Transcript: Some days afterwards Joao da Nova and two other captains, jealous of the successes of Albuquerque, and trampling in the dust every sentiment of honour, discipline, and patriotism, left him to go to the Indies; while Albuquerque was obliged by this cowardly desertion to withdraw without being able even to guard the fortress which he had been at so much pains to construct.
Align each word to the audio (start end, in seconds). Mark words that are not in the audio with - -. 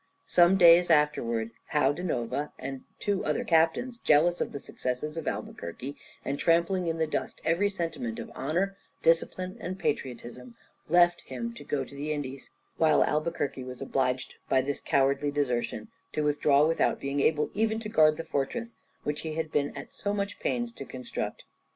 Some 0.25 0.57
days 0.57 0.89
afterwards 0.89 1.51
Joao 1.71 1.93
da 1.93 2.01
Nova 2.01 2.51
and 2.57 2.85
two 2.99 3.23
other 3.23 3.43
captains, 3.43 3.99
jealous 3.99 4.41
of 4.41 4.51
the 4.51 4.59
successes 4.59 5.15
of 5.15 5.27
Albuquerque, 5.27 5.95
and 6.25 6.39
trampling 6.39 6.87
in 6.87 6.97
the 6.97 7.05
dust 7.05 7.39
every 7.45 7.69
sentiment 7.69 8.17
of 8.17 8.31
honour, 8.31 8.75
discipline, 9.03 9.57
and 9.59 9.77
patriotism, 9.77 10.55
left 10.89 11.21
him 11.27 11.53
to 11.53 11.63
go 11.63 11.83
to 11.85 11.93
the 11.93 12.11
Indies; 12.11 12.49
while 12.77 13.03
Albuquerque 13.03 13.63
was 13.63 13.79
obliged 13.79 14.33
by 14.49 14.59
this 14.59 14.79
cowardly 14.81 15.29
desertion 15.29 15.89
to 16.13 16.23
withdraw 16.23 16.65
without 16.65 16.99
being 16.99 17.19
able 17.19 17.51
even 17.53 17.77
to 17.81 17.87
guard 17.87 18.17
the 18.17 18.23
fortress 18.25 18.73
which 19.03 19.21
he 19.21 19.35
had 19.35 19.51
been 19.51 19.69
at 19.77 19.93
so 19.93 20.15
much 20.15 20.39
pains 20.39 20.71
to 20.71 20.83
construct. 20.83 21.43